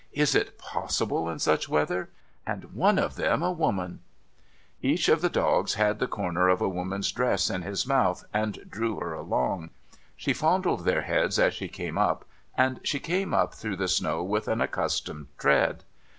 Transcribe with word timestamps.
'Is 0.23 0.33
it 0.33 0.57
possible 0.57 1.29
in 1.29 1.37
such 1.37 1.69
weather! 1.69 2.09
And 2.43 2.73
one 2.73 2.97
of 2.97 3.17
them 3.17 3.43
a 3.43 3.51
woman!' 3.51 3.99
Each 4.91 5.07
of 5.07 5.21
the 5.21 5.29
dogs 5.29 5.75
had 5.75 5.99
the 5.99 6.07
corner 6.07 6.49
of 6.49 6.59
a 6.59 6.67
woman's 6.67 7.11
dress 7.11 7.51
in 7.51 7.61
its 7.61 7.85
mouth, 7.85 8.23
and 8.33 8.67
drew 8.67 8.99
her 8.99 9.13
along. 9.13 9.69
She 10.17 10.33
fondled 10.33 10.85
their 10.85 11.01
heads 11.03 11.37
as 11.37 11.53
she 11.53 11.67
came 11.67 11.99
up, 11.99 12.25
and 12.57 12.79
she 12.83 12.99
came 12.99 13.31
up 13.31 13.53
through 13.53 13.75
the 13.77 13.87
snow 13.87 14.23
with 14.23 14.47
an 14.47 14.59
accustomed 14.59 15.27
tread. 15.37 15.83